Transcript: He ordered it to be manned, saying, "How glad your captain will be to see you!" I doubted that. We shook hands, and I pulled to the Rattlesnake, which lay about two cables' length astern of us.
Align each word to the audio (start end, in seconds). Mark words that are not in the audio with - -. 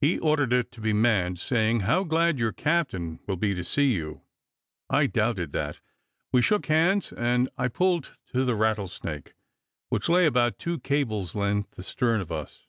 He 0.00 0.20
ordered 0.20 0.52
it 0.52 0.70
to 0.70 0.80
be 0.80 0.92
manned, 0.92 1.40
saying, 1.40 1.80
"How 1.80 2.04
glad 2.04 2.38
your 2.38 2.52
captain 2.52 3.18
will 3.26 3.36
be 3.36 3.56
to 3.56 3.64
see 3.64 3.92
you!" 3.92 4.22
I 4.88 5.08
doubted 5.08 5.50
that. 5.52 5.80
We 6.30 6.42
shook 6.42 6.66
hands, 6.66 7.12
and 7.12 7.48
I 7.58 7.66
pulled 7.66 8.12
to 8.32 8.44
the 8.44 8.54
Rattlesnake, 8.54 9.34
which 9.88 10.08
lay 10.08 10.26
about 10.26 10.60
two 10.60 10.78
cables' 10.78 11.34
length 11.34 11.76
astern 11.76 12.20
of 12.20 12.30
us. 12.30 12.68